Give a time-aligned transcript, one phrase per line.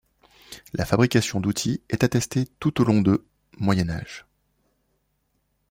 [0.73, 3.23] La fabrication d'outils est attestée tout au long de
[3.59, 4.25] Moyen Âge.